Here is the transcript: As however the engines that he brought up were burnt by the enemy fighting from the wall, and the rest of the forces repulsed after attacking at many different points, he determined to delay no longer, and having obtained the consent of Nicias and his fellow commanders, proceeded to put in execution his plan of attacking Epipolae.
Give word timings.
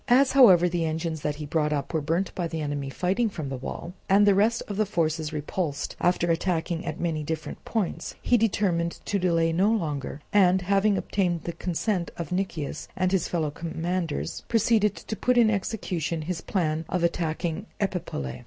As 0.07 0.31
however 0.31 0.67
the 0.67 0.83
engines 0.83 1.21
that 1.21 1.35
he 1.35 1.45
brought 1.45 1.71
up 1.71 1.93
were 1.93 2.01
burnt 2.01 2.33
by 2.33 2.47
the 2.47 2.59
enemy 2.59 2.89
fighting 2.89 3.29
from 3.29 3.49
the 3.49 3.55
wall, 3.55 3.93
and 4.09 4.25
the 4.25 4.33
rest 4.33 4.63
of 4.67 4.77
the 4.77 4.85
forces 4.87 5.31
repulsed 5.31 5.95
after 5.99 6.31
attacking 6.31 6.87
at 6.87 6.99
many 6.99 7.23
different 7.23 7.63
points, 7.65 8.15
he 8.19 8.35
determined 8.35 8.93
to 9.05 9.19
delay 9.19 9.53
no 9.53 9.69
longer, 9.71 10.19
and 10.33 10.63
having 10.63 10.97
obtained 10.97 11.43
the 11.43 11.53
consent 11.53 12.09
of 12.17 12.31
Nicias 12.31 12.87
and 12.95 13.11
his 13.11 13.27
fellow 13.27 13.51
commanders, 13.51 14.41
proceeded 14.47 14.95
to 14.95 15.15
put 15.15 15.37
in 15.37 15.51
execution 15.51 16.23
his 16.23 16.41
plan 16.41 16.83
of 16.89 17.03
attacking 17.03 17.67
Epipolae. 17.79 18.39